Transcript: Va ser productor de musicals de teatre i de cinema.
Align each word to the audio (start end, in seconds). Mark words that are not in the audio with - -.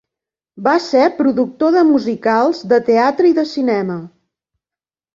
Va 0.67 0.71
ser 0.85 1.03
productor 1.17 1.77
de 1.77 1.85
musicals 1.91 2.65
de 2.75 2.83
teatre 2.91 3.33
i 3.35 3.39
de 3.43 3.47
cinema. 3.55 4.03